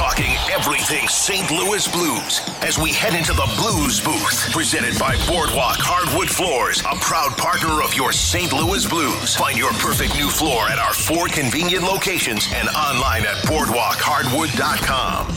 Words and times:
Talking 0.00 0.32
everything 0.50 1.06
St. 1.08 1.50
Louis 1.50 1.86
Blues 1.86 2.40
as 2.62 2.78
we 2.78 2.90
head 2.90 3.12
into 3.12 3.34
the 3.34 3.44
Blues 3.58 4.00
booth. 4.00 4.50
Presented 4.50 4.98
by 4.98 5.14
Boardwalk 5.28 5.76
Hardwood 5.76 6.30
Floors, 6.30 6.80
a 6.90 6.96
proud 7.04 7.36
partner 7.36 7.82
of 7.82 7.94
your 7.94 8.10
St. 8.10 8.50
Louis 8.50 8.88
Blues. 8.88 9.36
Find 9.36 9.58
your 9.58 9.72
perfect 9.72 10.14
new 10.16 10.30
floor 10.30 10.70
at 10.70 10.78
our 10.78 10.94
four 10.94 11.28
convenient 11.28 11.84
locations 11.84 12.48
and 12.54 12.66
online 12.70 13.26
at 13.26 13.36
boardwalkhardwood.com. 13.44 15.36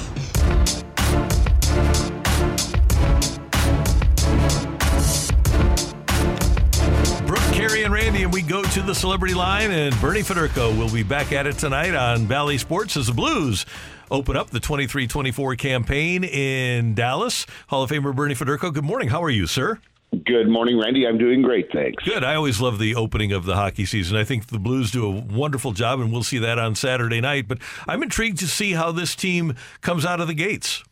Carey, 7.52 7.84
and 7.84 7.94
Randy, 7.94 8.24
and 8.24 8.32
we 8.32 8.42
go 8.42 8.64
to 8.64 8.82
the 8.82 8.96
celebrity 8.96 9.34
line, 9.34 9.72
and 9.72 9.94
Bernie 10.00 10.22
Federko 10.22 10.76
will 10.78 10.90
be 10.90 11.04
back 11.04 11.34
at 11.34 11.48
it 11.48 11.58
tonight 11.58 11.94
on 11.94 12.26
Bally 12.28 12.58
Sports 12.58 12.96
as 12.96 13.08
the 13.08 13.14
Blues 13.14 13.66
open 14.12 14.36
up 14.36 14.50
the 14.50 14.60
23 14.60 15.08
24 15.08 15.56
campaign 15.56 16.24
in 16.24 16.94
Dallas. 16.94 17.46
Hall 17.68 17.84
of 17.84 17.90
Famer 17.90 18.16
Bernie 18.16 18.36
Federko, 18.36 18.74
good 18.74 18.84
morning. 18.84 19.10
How 19.10 19.24
are 19.24 19.30
you, 19.30 19.48
sir? 19.48 19.80
Good 20.26 20.48
morning, 20.48 20.80
Randy. 20.80 21.08
I'm 21.08 21.18
doing 21.18 21.42
great, 21.42 21.72
thanks. 21.74 22.04
Good. 22.04 22.24
I 22.24 22.36
always 22.36 22.62
love 22.62 22.78
the 22.78 22.94
opening 22.94 23.32
of 23.32 23.46
the 23.46 23.56
hockey 23.56 23.86
season. 23.86 24.16
I 24.16 24.24
think 24.24 24.48
the 24.48 24.60
Blues 24.60 24.92
do 24.92 25.06
a 25.06 25.10
wonderful 25.10 25.72
job, 25.72 26.00
and 26.00 26.12
we'll 26.12 26.22
see 26.22 26.38
that 26.38 26.60
on 26.60 26.76
Saturday 26.76 27.20
night. 27.20 27.48
But 27.48 27.58
I'm 27.88 28.04
intrigued 28.04 28.38
to 28.40 28.48
see 28.48 28.74
how 28.74 28.92
this 28.92 29.16
team 29.16 29.56
comes 29.82 30.06
out 30.06 30.20
of 30.20 30.28
the 30.28 30.36
gates. 30.36 30.84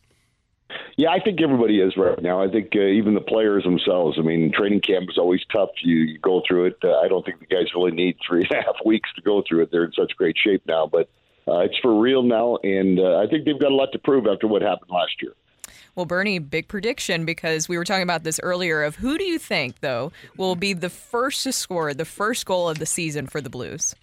Yeah, 0.96 1.10
I 1.10 1.20
think 1.20 1.40
everybody 1.40 1.80
is 1.80 1.96
right 1.96 2.20
now. 2.20 2.42
I 2.42 2.48
think 2.48 2.72
uh, 2.74 2.80
even 2.80 3.14
the 3.14 3.20
players 3.20 3.62
themselves. 3.62 4.18
I 4.18 4.22
mean, 4.22 4.52
training 4.52 4.80
camp 4.80 5.08
is 5.08 5.18
always 5.18 5.40
tough. 5.52 5.70
You, 5.82 5.96
you 5.96 6.18
go 6.18 6.42
through 6.46 6.66
it. 6.66 6.78
Uh, 6.82 6.98
I 6.98 7.08
don't 7.08 7.24
think 7.24 7.38
the 7.38 7.46
guys 7.46 7.66
really 7.74 7.92
need 7.92 8.16
three 8.26 8.42
and 8.42 8.50
a 8.50 8.62
half 8.62 8.76
weeks 8.84 9.08
to 9.14 9.22
go 9.22 9.42
through 9.48 9.62
it. 9.62 9.70
They're 9.70 9.84
in 9.84 9.92
such 9.92 10.16
great 10.16 10.36
shape 10.36 10.62
now, 10.66 10.86
but 10.86 11.08
uh, 11.48 11.58
it's 11.58 11.78
for 11.78 12.00
real 12.00 12.22
now, 12.22 12.58
and 12.62 12.98
uh, 12.98 13.18
I 13.18 13.26
think 13.26 13.44
they've 13.44 13.58
got 13.58 13.72
a 13.72 13.74
lot 13.74 13.92
to 13.92 13.98
prove 13.98 14.26
after 14.26 14.46
what 14.46 14.62
happened 14.62 14.90
last 14.90 15.20
year. 15.20 15.32
Well, 15.94 16.06
Bernie, 16.06 16.38
big 16.38 16.68
prediction 16.68 17.26
because 17.26 17.68
we 17.68 17.76
were 17.76 17.84
talking 17.84 18.02
about 18.02 18.24
this 18.24 18.40
earlier. 18.42 18.82
Of 18.82 18.96
who 18.96 19.18
do 19.18 19.24
you 19.24 19.38
think, 19.38 19.80
though, 19.80 20.12
will 20.36 20.56
be 20.56 20.72
the 20.72 20.88
first 20.88 21.42
to 21.44 21.52
score 21.52 21.92
the 21.92 22.06
first 22.06 22.46
goal 22.46 22.68
of 22.68 22.78
the 22.78 22.86
season 22.86 23.26
for 23.26 23.40
the 23.40 23.50
Blues? 23.50 23.94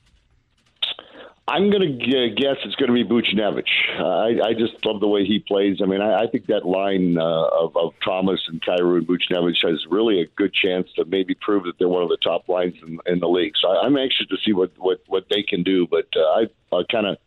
I'm 1.47 1.71
going 1.71 1.81
to 1.81 2.29
guess 2.29 2.57
it's 2.63 2.75
going 2.75 2.89
to 2.89 2.93
be 2.93 3.03
Buchnevich. 3.03 3.63
Uh, 3.99 4.05
I, 4.05 4.49
I 4.49 4.53
just 4.53 4.85
love 4.85 4.99
the 4.99 5.07
way 5.07 5.25
he 5.25 5.39
plays. 5.39 5.77
I 5.81 5.87
mean, 5.87 5.99
I, 5.99 6.21
I 6.21 6.27
think 6.27 6.45
that 6.45 6.63
line 6.63 7.17
uh, 7.17 7.47
of, 7.47 7.75
of 7.75 7.93
Thomas 8.05 8.39
and 8.47 8.61
Kyrou 8.61 8.99
and 8.99 9.07
Buchnevich 9.07 9.67
has 9.67 9.83
really 9.89 10.21
a 10.21 10.27
good 10.35 10.53
chance 10.53 10.89
to 10.95 11.05
maybe 11.05 11.33
prove 11.33 11.63
that 11.63 11.79
they're 11.79 11.87
one 11.87 12.03
of 12.03 12.09
the 12.09 12.19
top 12.23 12.47
lines 12.47 12.75
in, 12.85 12.99
in 13.07 13.19
the 13.19 13.27
league. 13.27 13.53
So 13.59 13.69
I, 13.69 13.83
I'm 13.83 13.97
anxious 13.97 14.27
to 14.27 14.37
see 14.45 14.53
what, 14.53 14.73
what, 14.77 15.01
what 15.07 15.25
they 15.31 15.41
can 15.41 15.63
do. 15.63 15.87
But 15.87 16.05
uh, 16.15 16.19
I, 16.19 16.75
I 16.75 16.83
kind 16.91 17.07
of 17.07 17.17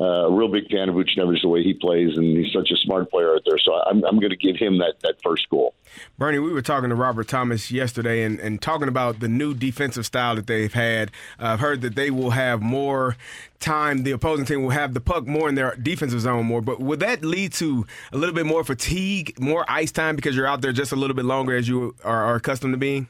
uh, 0.00 0.04
a 0.04 0.32
real 0.32 0.48
big 0.48 0.70
fan 0.70 0.88
of 0.88 0.94
Buchnevich, 0.94 1.42
the 1.42 1.48
way 1.48 1.62
he 1.62 1.74
plays, 1.74 2.16
and 2.16 2.36
he's 2.36 2.52
such 2.52 2.70
a 2.70 2.76
smart 2.76 3.10
player 3.10 3.34
out 3.34 3.42
there. 3.44 3.58
So 3.58 3.74
I'm, 3.74 4.04
I'm 4.04 4.20
going 4.20 4.30
to 4.30 4.36
give 4.36 4.56
him 4.56 4.78
that, 4.78 4.94
that 5.02 5.16
first 5.22 5.48
goal. 5.50 5.74
Bernie, 6.18 6.38
we 6.38 6.52
were 6.52 6.62
talking 6.62 6.90
to 6.90 6.94
Robert 6.94 7.26
Thomas 7.26 7.70
yesterday 7.70 8.22
and, 8.22 8.38
and 8.38 8.62
talking 8.62 8.86
about 8.86 9.18
the 9.18 9.28
new 9.28 9.54
defensive 9.54 10.06
style 10.06 10.36
that 10.36 10.46
they've 10.46 10.72
had. 10.72 11.10
Uh, 11.40 11.46
I've 11.46 11.60
heard 11.60 11.80
that 11.80 11.96
they 11.96 12.10
will 12.10 12.30
have 12.30 12.62
more 12.62 13.16
time, 13.58 14.04
the 14.04 14.12
opposing 14.12 14.44
team 14.44 14.62
will 14.62 14.70
have 14.70 14.94
the 14.94 15.00
puck 15.00 15.26
more 15.26 15.48
in 15.48 15.56
their 15.56 15.74
defensive 15.74 16.20
zone 16.20 16.46
more. 16.46 16.60
But 16.60 16.78
would 16.78 17.00
that 17.00 17.24
lead 17.24 17.52
to 17.54 17.84
a 18.12 18.18
little 18.18 18.34
bit 18.34 18.46
more 18.46 18.62
fatigue, 18.62 19.38
more 19.40 19.64
ice 19.68 19.90
time 19.90 20.14
because 20.14 20.36
you're 20.36 20.46
out 20.46 20.60
there 20.60 20.72
just 20.72 20.92
a 20.92 20.96
little 20.96 21.16
bit 21.16 21.24
longer 21.24 21.56
as 21.56 21.68
you 21.68 21.96
are, 22.04 22.24
are 22.24 22.36
accustomed 22.36 22.74
to 22.74 22.78
being? 22.78 23.08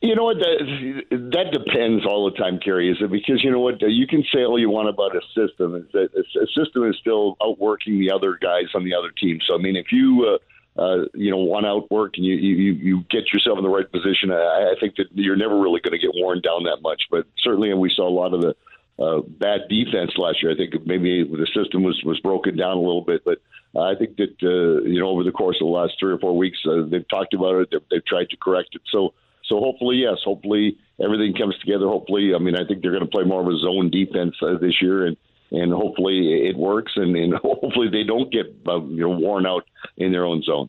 You 0.00 0.14
know 0.14 0.24
what? 0.24 0.38
That, 0.38 1.02
that 1.10 1.50
depends 1.50 2.06
all 2.06 2.30
the 2.30 2.36
time, 2.36 2.60
Carey. 2.60 2.88
Is 2.90 2.98
it 3.00 3.10
because 3.10 3.42
you 3.42 3.50
know 3.50 3.58
what 3.58 3.82
you 3.82 4.06
can 4.06 4.22
say 4.32 4.44
all 4.44 4.58
you 4.58 4.70
want 4.70 4.88
about 4.88 5.16
a 5.16 5.20
system. 5.34 5.74
A 5.92 6.46
system 6.54 6.88
is 6.88 6.96
still 7.00 7.36
outworking 7.42 7.98
the 7.98 8.12
other 8.12 8.38
guys 8.40 8.70
on 8.76 8.84
the 8.84 8.94
other 8.94 9.10
team. 9.10 9.40
So 9.44 9.56
I 9.56 9.58
mean, 9.58 9.74
if 9.74 9.90
you 9.90 10.38
uh, 10.78 10.80
uh, 10.80 11.04
you 11.14 11.32
know 11.32 11.38
want 11.38 11.66
outwork 11.66 12.16
and 12.16 12.24
you, 12.24 12.36
you 12.36 12.72
you 12.74 13.04
get 13.10 13.32
yourself 13.32 13.58
in 13.58 13.64
the 13.64 13.70
right 13.70 13.90
position, 13.90 14.30
I, 14.30 14.70
I 14.70 14.74
think 14.78 14.94
that 14.96 15.06
you're 15.14 15.36
never 15.36 15.58
really 15.58 15.80
going 15.80 15.98
to 15.98 16.06
get 16.06 16.14
worn 16.14 16.42
down 16.42 16.62
that 16.64 16.78
much. 16.80 17.02
But 17.10 17.26
certainly, 17.42 17.72
and 17.72 17.80
we 17.80 17.90
saw 17.90 18.08
a 18.08 18.14
lot 18.14 18.34
of 18.34 18.40
the 18.40 18.54
uh, 19.02 19.22
bad 19.26 19.62
defense 19.68 20.12
last 20.16 20.44
year. 20.44 20.52
I 20.52 20.56
think 20.56 20.74
maybe 20.86 21.24
the 21.24 21.48
system 21.52 21.82
was 21.82 22.00
was 22.04 22.20
broken 22.20 22.56
down 22.56 22.76
a 22.76 22.80
little 22.80 23.02
bit, 23.04 23.24
but. 23.24 23.38
I 23.78 23.94
think 23.94 24.16
that 24.16 24.34
uh, 24.42 24.82
you 24.88 24.98
know 24.98 25.08
over 25.08 25.22
the 25.22 25.30
course 25.30 25.56
of 25.60 25.66
the 25.66 25.70
last 25.70 25.92
three 26.00 26.10
or 26.10 26.18
four 26.18 26.36
weeks, 26.36 26.58
uh, 26.66 26.86
they've 26.90 27.06
talked 27.06 27.34
about 27.34 27.60
it. 27.60 27.68
They've, 27.70 27.82
they've 27.90 28.04
tried 28.04 28.30
to 28.30 28.36
correct 28.38 28.70
it. 28.72 28.80
So 28.90 29.12
so 29.48 29.60
hopefully, 29.60 29.96
yes, 29.96 30.18
hopefully 30.24 30.78
everything 31.02 31.34
comes 31.34 31.58
together. 31.58 31.86
Hopefully, 31.86 32.32
I 32.34 32.38
mean, 32.38 32.54
I 32.54 32.66
think 32.66 32.82
they're 32.82 32.92
going 32.92 33.04
to 33.04 33.10
play 33.10 33.24
more 33.24 33.40
of 33.40 33.46
a 33.46 33.58
zone 33.58 33.90
defense 33.90 34.34
uh, 34.42 34.58
this 34.60 34.80
year, 34.80 35.06
and 35.06 35.16
and 35.50 35.72
hopefully 35.72 36.46
it 36.46 36.56
works, 36.56 36.92
and, 36.96 37.16
and 37.16 37.34
hopefully 37.42 37.88
they 37.90 38.04
don't 38.04 38.30
get 38.30 38.46
uh, 38.68 38.80
you 38.82 39.00
know 39.00 39.10
worn 39.10 39.46
out 39.46 39.64
in 39.96 40.12
their 40.12 40.24
own 40.24 40.42
zone. 40.42 40.68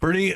Bernie, 0.00 0.34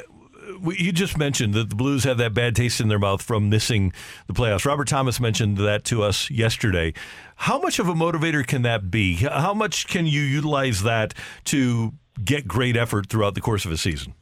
you 0.72 0.92
just 0.92 1.18
mentioned 1.18 1.54
that 1.54 1.70
the 1.70 1.76
Blues 1.76 2.04
have 2.04 2.18
that 2.18 2.32
bad 2.32 2.56
taste 2.56 2.80
in 2.80 2.88
their 2.88 2.98
mouth 2.98 3.20
from 3.20 3.50
missing 3.50 3.92
the 4.26 4.32
playoffs. 4.32 4.64
Robert 4.64 4.88
Thomas 4.88 5.20
mentioned 5.20 5.58
that 5.58 5.84
to 5.84 6.02
us 6.02 6.30
yesterday. 6.30 6.94
How 7.36 7.58
much 7.58 7.78
of 7.78 7.88
a 7.88 7.94
motivator 7.94 8.46
can 8.46 8.62
that 8.62 8.90
be? 8.90 9.16
How 9.16 9.52
much 9.52 9.86
can 9.88 10.06
you 10.06 10.22
utilize 10.22 10.82
that 10.82 11.14
to 11.44 11.92
get 12.24 12.48
great 12.48 12.76
effort 12.76 13.08
throughout 13.08 13.34
the 13.34 13.40
course 13.40 13.64
of 13.64 13.72
a 13.72 13.76
season? 13.76 14.14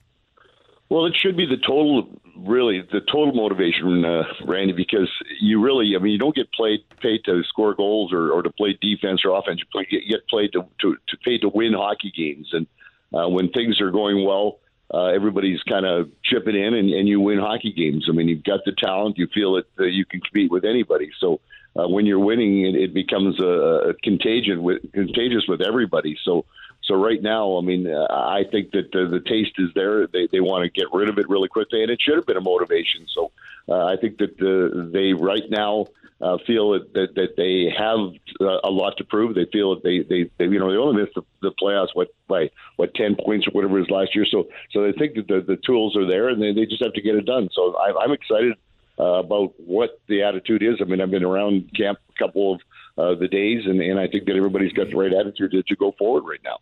Well, 0.94 1.06
it 1.06 1.16
should 1.16 1.36
be 1.36 1.44
the 1.44 1.56
total, 1.56 2.06
really, 2.36 2.80
the 2.80 3.00
total 3.00 3.32
motivation, 3.32 4.04
uh, 4.04 4.22
Randy, 4.46 4.72
because 4.72 5.10
you 5.40 5.60
really, 5.60 5.94
I 5.96 5.98
mean, 5.98 6.12
you 6.12 6.20
don't 6.20 6.36
get 6.36 6.52
played 6.52 6.84
paid 7.00 7.24
to 7.24 7.42
score 7.48 7.74
goals 7.74 8.12
or, 8.12 8.30
or 8.30 8.42
to 8.42 8.50
play 8.52 8.78
defense 8.80 9.22
or 9.24 9.36
offense. 9.36 9.58
You, 9.58 9.66
play, 9.72 9.88
you 9.90 10.08
get 10.08 10.28
played 10.28 10.52
to, 10.52 10.64
to, 10.82 10.96
to 11.08 11.16
paid 11.24 11.40
to 11.40 11.48
win 11.48 11.72
hockey 11.72 12.12
games. 12.16 12.48
And 12.52 12.68
uh, 13.12 13.28
when 13.28 13.50
things 13.50 13.80
are 13.80 13.90
going 13.90 14.24
well, 14.24 14.60
uh, 14.88 15.06
everybody's 15.06 15.60
kind 15.64 15.84
of 15.84 16.10
chipping 16.22 16.54
in 16.54 16.74
and, 16.74 16.88
and 16.90 17.08
you 17.08 17.20
win 17.20 17.40
hockey 17.40 17.72
games. 17.72 18.06
I 18.08 18.12
mean, 18.12 18.28
you've 18.28 18.44
got 18.44 18.60
the 18.64 18.70
talent. 18.78 19.18
You 19.18 19.26
feel 19.34 19.54
that 19.54 19.66
uh, 19.80 19.86
you 19.86 20.04
can 20.04 20.20
compete 20.20 20.52
with 20.52 20.64
anybody. 20.64 21.10
So 21.18 21.40
uh, 21.74 21.88
when 21.88 22.06
you're 22.06 22.20
winning, 22.20 22.66
it, 22.66 22.76
it 22.76 22.94
becomes 22.94 23.40
a, 23.40 23.90
a 23.90 23.94
contagion 24.04 24.62
with, 24.62 24.80
contagious 24.92 25.42
with 25.48 25.60
everybody. 25.60 26.16
So 26.22 26.44
so 26.86 26.94
right 26.94 27.22
now, 27.22 27.56
I 27.56 27.62
mean, 27.62 27.86
uh, 27.86 28.06
I 28.10 28.44
think 28.50 28.72
that 28.72 28.92
the, 28.92 29.06
the 29.06 29.20
taste 29.20 29.54
is 29.58 29.70
there. 29.74 30.06
They 30.06 30.28
they 30.30 30.40
want 30.40 30.64
to 30.64 30.70
get 30.70 30.92
rid 30.92 31.08
of 31.08 31.18
it 31.18 31.28
really 31.28 31.48
quickly, 31.48 31.82
and 31.82 31.90
it 31.90 32.00
should 32.00 32.16
have 32.16 32.26
been 32.26 32.36
a 32.36 32.42
motivation. 32.42 33.06
So 33.14 33.32
uh, 33.68 33.86
I 33.86 33.96
think 33.96 34.18
that 34.18 34.36
the, 34.38 34.90
they 34.92 35.12
right 35.12 35.48
now 35.48 35.86
uh, 36.20 36.38
feel 36.46 36.72
that, 36.72 36.92
that, 36.94 37.14
that 37.14 37.36
they 37.36 37.74
have 37.76 37.98
uh, 38.40 38.60
a 38.64 38.70
lot 38.70 38.96
to 38.98 39.04
prove. 39.04 39.34
They 39.34 39.46
feel 39.46 39.74
that 39.74 39.82
they, 39.82 40.00
they, 40.00 40.30
they 40.38 40.44
you 40.44 40.58
know 40.58 40.70
they 40.70 40.76
only 40.76 41.02
missed 41.02 41.14
the, 41.14 41.22
the 41.40 41.52
playoffs 41.52 41.88
what 41.94 42.08
by 42.28 42.50
what 42.76 42.94
ten 42.94 43.16
points 43.16 43.46
or 43.46 43.50
whatever 43.52 43.78
it 43.78 43.80
was 43.80 43.90
last 43.90 44.14
year. 44.14 44.26
So 44.30 44.48
so 44.72 44.82
they 44.82 44.92
think 44.92 45.14
that 45.14 45.28
the, 45.28 45.40
the 45.40 45.56
tools 45.56 45.96
are 45.96 46.06
there, 46.06 46.28
and 46.28 46.42
they, 46.42 46.52
they 46.52 46.66
just 46.66 46.82
have 46.82 46.92
to 46.94 47.02
get 47.02 47.14
it 47.14 47.24
done. 47.24 47.48
So 47.52 47.76
I, 47.76 48.04
I'm 48.04 48.12
excited 48.12 48.54
uh, 48.98 49.20
about 49.24 49.54
what 49.58 50.00
the 50.06 50.22
attitude 50.22 50.62
is. 50.62 50.76
I 50.80 50.84
mean, 50.84 51.00
I've 51.00 51.10
been 51.10 51.24
around 51.24 51.70
camp 51.74 51.98
a 52.10 52.18
couple 52.18 52.54
of 52.54 52.60
uh, 52.96 53.18
the 53.18 53.28
days, 53.28 53.66
and, 53.66 53.80
and 53.80 53.98
I 53.98 54.06
think 54.06 54.26
that 54.26 54.36
everybody's 54.36 54.72
got 54.72 54.90
the 54.90 54.96
right 54.96 55.12
attitude 55.12 55.50
to, 55.50 55.62
to 55.62 55.76
go 55.76 55.92
forward 55.98 56.24
right 56.28 56.40
now. 56.44 56.58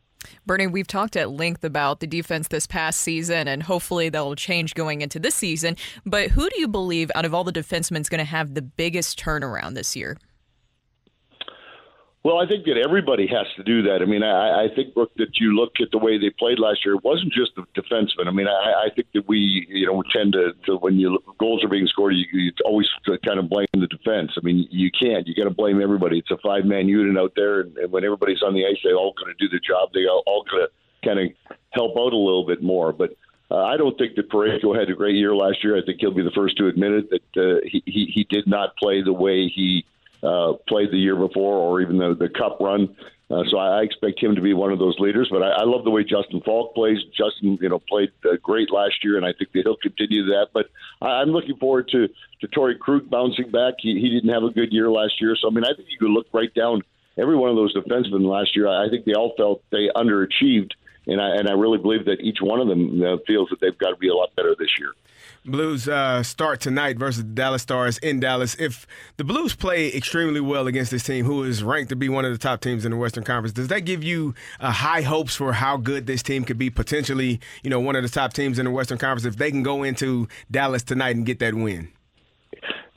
Bernie, 0.47 0.67
we've 0.67 0.87
talked 0.87 1.17
at 1.17 1.31
length 1.31 1.65
about 1.65 2.01
the 2.01 2.07
defense 2.07 2.49
this 2.49 2.67
past 2.67 3.01
season, 3.01 3.49
and 3.49 3.63
hopefully 3.63 4.09
that'll 4.09 4.35
change 4.35 4.75
going 4.75 5.01
into 5.01 5.19
this 5.19 5.35
season. 5.35 5.77
But 6.05 6.31
who 6.31 6.49
do 6.49 6.61
you 6.61 6.69
believe 6.69 7.11
out 7.15 7.25
of 7.25 7.35
all 7.35 7.45
the 7.45 7.53
defensemen 7.53 8.01
is 8.01 8.09
going 8.09 8.19
to 8.19 8.25
have 8.25 8.55
the 8.55 8.63
biggest 8.63 9.19
turnaround 9.19 9.75
this 9.75 9.97
year? 9.97 10.17
Well, 12.25 12.39
I 12.39 12.47
think 12.47 12.67
that 12.67 12.77
everybody 12.79 13.27
has 13.27 13.47
to 13.57 13.65
do 13.65 13.83
that. 13.83 14.01
I 14.01 14.05
mean, 14.05 14.23
I, 14.23 14.67
I 14.67 14.69
think 14.77 14.95
Brooke, 14.95 15.11
that 15.17 15.41
you 15.41 15.57
look 15.57 15.73
at 15.81 15.91
the 15.91 15.99
way 15.99 16.19
they 16.19 16.31
played 16.31 16.61
last 16.61 16.85
year. 16.85 16.95
It 16.95 17.03
wasn't 17.03 17.33
just 17.33 17.51
the 17.57 17.65
defensemen. 17.75 18.29
I 18.29 18.31
mean, 18.31 18.47
I, 18.47 18.87
I 18.87 18.91
think 18.95 19.09
that 19.15 19.27
we, 19.27 19.67
you 19.69 19.87
know, 19.87 20.05
tend 20.15 20.35
to, 20.35 20.53
to 20.67 20.77
when 20.77 21.01
you 21.01 21.19
goals 21.41 21.65
are 21.65 21.69
being 21.69 21.89
scored, 21.89 22.15
you, 22.15 22.25
you 22.33 22.53
always 22.65 22.89
kind 23.27 23.41
of 23.41 23.49
blame 23.49 23.67
the 23.75 23.89
defense. 23.89 24.31
I 24.37 24.41
mean, 24.45 24.69
you 24.71 24.91
can't. 24.93 25.27
You 25.27 25.35
got 25.35 25.49
to 25.49 25.55
blame 25.55 25.83
everybody. 25.83 26.19
It's 26.19 26.31
a 26.31 26.39
five 26.39 26.65
man 26.65 26.87
unit 26.87 27.21
out 27.21 27.33
there, 27.35 27.63
and, 27.63 27.77
and 27.77 27.91
when 27.91 28.05
everybody's 28.05 28.43
on 28.43 28.55
the 28.55 28.67
ice, 28.67 28.79
they 28.85 28.93
all 28.93 29.15
going 29.19 29.35
to 29.37 29.45
do 29.45 29.49
the 29.49 29.59
job. 29.59 29.91
They 29.93 30.07
all, 30.07 30.23
all 30.25 30.45
going 30.49 30.67
to 30.67 30.71
kind 31.05 31.19
of 31.19 31.57
help 31.71 31.97
out 31.97 32.13
a 32.13 32.17
little 32.17 32.47
bit 32.47 32.63
more. 32.63 32.93
But 32.93 33.17
uh, 33.51 33.65
I 33.65 33.77
don't 33.77 33.99
think 33.99 34.15
that 34.15 34.31
Parayko 34.31 34.79
had 34.79 34.89
a 34.89 34.95
great 34.95 35.17
year 35.17 35.35
last 35.35 35.65
year. 35.65 35.77
I 35.77 35.85
think 35.85 35.99
he'll 36.01 36.15
be 36.15 36.23
the 36.23 36.31
first 36.31 36.57
to 36.59 36.69
admit 36.69 36.93
it 36.93 37.11
that 37.11 37.43
uh, 37.43 37.61
he, 37.65 37.83
he 37.85 38.13
he 38.15 38.25
did 38.31 38.47
not 38.47 38.77
play 38.77 39.03
the 39.03 39.13
way 39.13 39.49
he 39.49 39.85
uh, 40.23 40.55
played 40.69 40.91
the 40.91 40.99
year 40.99 41.17
before 41.17 41.57
or 41.57 41.81
even 41.81 41.99
the, 41.99 42.15
the 42.15 42.29
cup 42.29 42.59
run. 42.61 42.97
Uh, 43.31 43.45
so 43.51 43.57
I 43.57 43.81
I 43.81 43.83
expect 43.83 44.23
him 44.23 44.35
to 44.35 44.43
be 44.43 44.53
one 44.53 44.73
of 44.73 44.79
those 44.79 44.99
leaders. 44.99 45.29
But 45.31 45.43
I, 45.43 45.51
I 45.51 45.65
love 45.65 45.85
the 45.85 45.91
way 45.91 46.05
Justin 46.05 46.43
Faulk 46.45 46.75
plays. 46.75 46.99
Justin, 47.17 47.59
you 47.61 47.69
know, 47.69 47.79
played 47.79 48.11
uh, 48.25 48.37
great 48.43 48.71
last 48.71 49.03
year, 49.03 49.17
and 49.17 49.25
I 49.25 49.33
think 49.33 49.53
that 49.53 49.63
he'll 49.65 49.77
continue 49.77 50.27
that. 50.27 50.49
But 50.53 50.67
I, 51.01 51.23
I'm 51.23 51.31
looking 51.31 51.57
forward 51.57 51.89
to 51.93 52.09
to 52.09 52.49
Torey 52.49 52.79
Krug 52.79 53.09
bouncing 53.09 53.51
back. 53.51 53.75
He, 53.79 53.99
he 53.99 54.11
didn't 54.11 54.35
have 54.35 54.43
a 54.43 54.51
good 54.51 54.73
year 54.73 54.91
last 54.91 55.21
year, 55.21 55.35
so 55.41 55.49
I 55.49 55.51
mean, 55.51 55.65
I 55.65 55.75
think 55.75 55.89
you 55.91 55.99
could 55.99 56.11
look 56.11 56.27
right 56.33 56.53
down 56.55 56.83
every 57.19 57.37
one 57.37 57.51
of 57.51 57.57
those 57.57 57.75
defensemen 57.75 58.29
last 58.29 58.57
year, 58.57 58.69
I, 58.69 58.87
I 58.87 58.89
think 58.89 59.05
they 59.05 59.15
all 59.15 59.35
felt 59.37 59.63
they 59.71 59.89
underachieved, 59.95 60.73
and 61.07 61.21
I 61.21 61.37
and 61.37 61.49
I 61.49 61.53
really 61.53 61.79
believe 61.79 62.05
that 62.07 62.21
each 62.21 62.39
one 62.41 62.61
of 62.61 62.69
them 62.69 63.03
uh, 63.03 63.17
feels 63.27 63.49
that 63.51 63.61
they've 63.61 63.77
got 63.79 63.91
to 63.91 63.97
be 63.97 64.09
a 64.09 64.15
lot 64.15 64.35
better 64.37 64.55
this 64.59 64.71
year. 64.79 64.93
Blues 65.45 65.89
uh, 65.89 66.23
start 66.23 66.61
tonight 66.61 66.99
versus 66.99 67.25
the 67.25 67.31
Dallas 67.31 67.63
Stars 67.63 67.99
in 67.99 68.21
Dallas. 68.21 68.55
If 68.61 68.87
the 69.17 69.25
Blues 69.25 69.57
play 69.57 69.93
extremely 69.93 70.41
well 70.41 70.69
against 70.69 70.93
this 70.93 71.03
team, 71.03 71.25
who 71.25 71.43
is 71.43 71.65
ranked 71.65 71.89
to 71.89 71.97
be 71.97 72.09
one 72.09 72.25
of 72.25 72.33
the 72.33 72.39
top 72.39 72.61
teams 72.61 72.85
in 72.85 72.93
the 72.93 72.97
Western 72.97 73.25
Conference, 73.25 73.53
does 73.53 73.67
that 73.69 73.81
give 73.81 74.05
you 74.05 74.35
uh, 74.61 74.71
high 74.71 75.03
hopes 75.03 75.35
for 75.35 75.53
how 75.53 75.77
good 75.77 76.07
this 76.07 76.23
team 76.23 76.45
could 76.45 76.59
be? 76.59 76.71
Potentially, 76.71 77.41
you 77.65 77.71
know, 77.71 77.81
one 77.81 77.97
of 77.97 78.05
the 78.05 78.09
top 78.09 78.33
teams 78.33 78.59
in 78.61 78.67
the 78.67 78.71
Western 78.71 78.99
Conference 78.99 79.25
if 79.25 79.37
they 79.37 79.51
can 79.51 79.65
go 79.65 79.83
into 79.83 80.29
Dallas 80.51 80.85
tonight 80.85 81.17
and 81.17 81.27
get 81.27 81.41
that 81.41 81.55
win. 81.55 81.91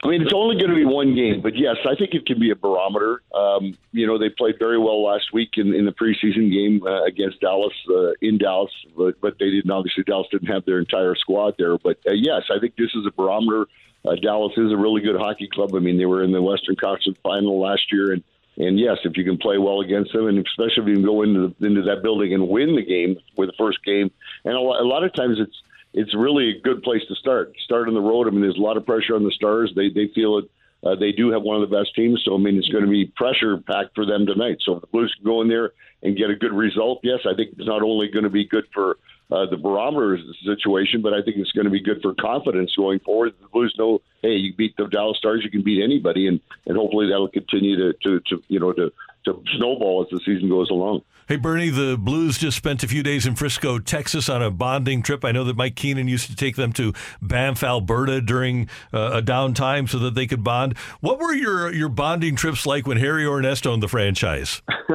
I 0.04 0.08
mean, 0.08 0.22
it's 0.22 0.34
only 0.34 0.56
going 0.56 0.70
to 0.70 0.76
be 0.76 0.86
one 0.86 1.16
game, 1.16 1.42
but 1.42 1.56
yes, 1.56 1.78
I 1.90 1.96
think 1.96 2.14
it 2.14 2.26
can 2.26 2.40
be 2.40 2.52
a 2.52 2.56
barometer. 2.56 3.22
Um, 3.34 3.78
you 3.92 4.06
know, 4.06 4.20
they 4.20 4.30
played 4.30 4.60
very 4.60 4.78
well 4.78 5.04
last 5.04 5.34
week 5.34 5.52
in, 5.56 5.74
in 5.74 5.86
the 5.86 5.92
preseason 5.92 6.52
game 6.52 6.86
uh, 6.86 7.04
against 7.06 7.40
Dallas 7.40 7.74
uh, 7.90 8.12
in 8.22 8.38
Dallas, 8.38 8.72
but, 8.96 9.20
but 9.22 9.40
they 9.40 9.50
didn't. 9.50 9.72
Obviously, 9.72 10.04
Dallas 10.04 10.28
didn't 10.32 10.50
have 10.50 10.66
their 10.66 10.80
entire 10.80 11.16
squad 11.16 11.56
there. 11.58 11.78
But 11.78 11.98
uh, 12.08 12.12
yes, 12.12 12.44
I 12.54 12.60
think 12.60 12.76
this 12.76 12.94
is 12.94 13.06
a 13.08 13.12
barometer. 13.12 13.68
Uh, 14.06 14.16
Dallas 14.16 14.54
is 14.58 14.72
a 14.72 14.78
really 14.78 15.02
good 15.02 15.16
hockey 15.16 15.48
club. 15.52 15.74
I 15.74 15.80
mean, 15.80 15.98
they 15.98 16.06
were 16.06 16.24
in 16.24 16.32
the 16.32 16.42
Western 16.42 16.76
Conference 16.76 17.18
Final 17.24 17.60
last 17.60 17.92
year, 17.92 18.12
and 18.12 18.24
and 18.58 18.80
yes, 18.80 18.98
if 19.04 19.18
you 19.18 19.24
can 19.24 19.38
play 19.38 19.58
well 19.58 19.82
against 19.82 20.14
them, 20.14 20.28
and 20.28 20.46
especially 20.46 20.84
if 20.84 20.88
you 20.90 20.96
can 20.96 21.06
go 21.06 21.24
into 21.24 21.56
the, 21.60 21.66
into 21.66 21.82
that 21.84 22.04
building 22.04 22.34
and 22.34 22.48
win 22.48 22.76
the 22.76 22.86
game 22.86 23.18
with 23.36 23.50
the 23.50 23.56
first 23.58 23.84
game, 23.84 24.12
and 24.44 24.54
a 24.54 24.60
lot, 24.60 24.82
a 24.82 24.88
lot 24.88 25.04
of 25.04 25.14
times 25.14 25.40
it's 25.40 25.62
it's 25.96 26.14
really 26.14 26.50
a 26.50 26.60
good 26.60 26.84
place 26.84 27.02
to 27.08 27.16
start. 27.16 27.56
Start 27.64 27.88
on 27.88 27.94
the 27.94 28.02
road. 28.02 28.28
I 28.28 28.32
mean, 28.32 28.42
there's 28.42 28.58
a 28.58 28.62
lot 28.62 28.76
of 28.76 28.86
pressure 28.86 29.16
on 29.16 29.24
the 29.24 29.32
Stars. 29.32 29.72
They 29.76 29.90
they 29.90 30.10
feel 30.14 30.38
it. 30.38 30.52
Uh, 30.84 30.94
they 30.94 31.12
do 31.14 31.32
have 31.32 31.42
one 31.42 31.60
of 31.60 31.68
the 31.68 31.76
best 31.76 31.96
teams, 31.96 32.22
so 32.24 32.36
I 32.36 32.38
mean, 32.38 32.58
it's 32.58 32.68
going 32.68 32.84
to 32.84 32.90
be 32.90 33.06
pressure 33.16 33.58
packed 33.58 33.96
for 33.96 34.06
them 34.06 34.28
tonight. 34.28 34.58
So 34.62 34.76
if 34.76 34.82
the 34.82 34.88
Blues 34.88 35.12
can 35.16 35.26
go 35.26 35.42
in 35.42 35.48
there 35.48 35.72
and 36.04 36.16
get 36.16 36.30
a 36.30 36.36
good 36.36 36.54
result, 36.54 37.00
yes, 37.02 37.22
I 37.26 37.34
think 37.34 37.56
it's 37.58 37.66
not 37.66 37.82
only 37.82 38.08
going 38.10 38.26
to 38.26 38.30
be 38.30 38.46
good 38.46 38.66
for 38.72 38.98
uh, 39.32 39.48
the 39.50 39.58
barometer 39.58 40.20
situation, 40.44 41.02
but 41.02 41.14
I 41.14 41.24
think 41.24 41.38
it's 41.38 41.54
going 41.54 41.66
to 41.66 41.72
be 41.72 41.82
good 41.82 42.02
for 42.04 42.14
confidence 42.14 42.76
going 42.76 43.00
forward. 43.00 43.34
The 43.42 43.48
Blues 43.48 43.74
know, 43.80 44.02
hey, 44.22 44.36
you 44.36 44.54
beat 44.54 44.76
the 44.78 44.86
Dallas 44.86 45.18
Stars, 45.18 45.42
you 45.44 45.50
can 45.50 45.64
beat 45.64 45.82
anybody, 45.82 46.28
and 46.28 46.40
and 46.68 46.78
hopefully 46.78 47.08
that'll 47.08 47.30
continue 47.30 47.78
to 47.78 47.98
to, 48.04 48.20
to 48.28 48.44
you 48.50 48.60
know 48.60 48.74
to 48.74 48.92
to 49.26 49.44
snowball 49.58 50.04
as 50.04 50.10
the 50.10 50.20
season 50.26 50.50
goes 50.50 50.70
along. 50.70 51.02
Hey, 51.28 51.38
Bernie, 51.38 51.72
the 51.72 51.98
Blues 51.98 52.38
just 52.38 52.56
spent 52.56 52.84
a 52.84 52.88
few 52.88 53.02
days 53.02 53.26
in 53.26 53.34
Frisco, 53.34 53.80
Texas 53.80 54.30
on 54.30 54.44
a 54.44 54.52
bonding 54.52 55.02
trip. 55.02 55.26
I 55.26 55.32
know 55.32 55.44
that 55.46 55.56
Mike 55.56 55.76
Keenan 55.76 56.08
used 56.08 56.30
to 56.30 56.36
take 56.36 56.56
them 56.56 56.72
to 56.74 56.94
Banff, 57.20 57.64
Alberta 57.64 58.22
during 58.22 58.70
uh, 58.94 59.10
a 59.14 59.22
downtime 59.24 59.90
so 59.90 59.98
that 59.98 60.14
they 60.14 60.28
could 60.28 60.44
bond. 60.44 60.78
What 61.00 61.18
were 61.18 61.34
your, 61.34 61.74
your 61.74 61.90
bonding 61.90 62.36
trips 62.36 62.68
like 62.68 62.86
when 62.86 62.98
Harry 62.98 63.24
Ornest 63.24 63.66
owned 63.66 63.82
the 63.82 63.88
franchise? 63.88 64.62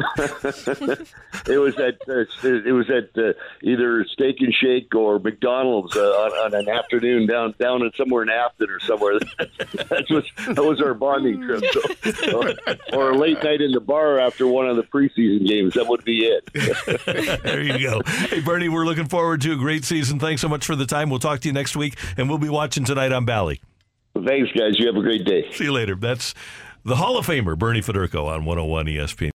it 1.47 1.59
was 1.59 1.77
at 1.79 1.99
uh, 2.09 2.25
it 2.47 2.73
was 2.73 2.89
at 2.91 3.11
uh, 3.21 3.33
either 3.63 4.05
Steak 4.13 4.37
and 4.41 4.55
Shake 4.55 4.95
or 4.95 5.19
McDonald's 5.19 5.97
uh, 5.97 6.01
on, 6.01 6.33
on, 6.33 6.55
an 6.55 6.69
afternoon 6.69 7.27
down 7.27 7.55
down 7.59 7.83
in 7.83 7.91
somewhere 7.97 8.23
in 8.23 8.31
Afton 8.31 8.71
or 8.71 8.79
somewhere. 8.81 9.19
That's 9.39 10.11
what 10.11 10.25
that 10.47 10.65
was 10.65 10.81
our 10.81 10.95
bonding 10.95 11.43
trip. 11.43 11.65
So, 12.15 12.41
or, 12.41 12.55
or, 12.93 13.11
a 13.11 13.19
late 13.19 13.43
night 13.43 13.61
in 13.61 13.73
the 13.73 13.81
bar 13.81 14.20
after 14.21 14.47
one 14.47 14.69
of 14.69 14.77
the 14.77 14.83
preseason 14.83 15.47
games. 15.47 15.75
That 15.75 15.87
would 15.89 16.05
be 16.05 16.27
it. 16.27 17.43
there 17.43 17.63
you 17.63 17.79
go. 17.79 18.03
Hey, 18.05 18.41
Bernie, 18.41 18.69
we're 18.69 18.85
looking 18.85 19.07
forward 19.07 19.41
to 19.43 19.53
a 19.53 19.57
great 19.57 19.85
season. 19.85 20.19
Thanks 20.19 20.43
so 20.43 20.49
much 20.49 20.67
for 20.67 20.77
the 20.77 20.87
time. 20.87 21.11
We'll 21.11 21.19
talk 21.19 21.41
to 21.41 21.49
you 21.49 21.53
next 21.53 21.77
week, 21.77 21.99
and 22.17 22.29
we'll 22.29 22.39
be 22.39 22.49
watching 22.49 22.85
tonight 22.85 23.13
on 23.13 23.25
Bally. 23.25 23.61
Thanks, 24.15 24.51
guys. 24.53 24.79
You 24.79 24.87
have 24.87 24.97
a 24.97 25.03
great 25.03 25.25
day. 25.25 25.51
See 25.53 25.65
you 25.65 25.73
later. 25.73 25.95
That's 25.95 26.35
the 26.85 26.97
Hall 26.97 27.17
of 27.17 27.27
Famer, 27.27 27.59
Bernie 27.59 27.81
Federko 27.81 28.27
on 28.27 28.45
101 28.45 28.87
ESPN. 28.87 29.29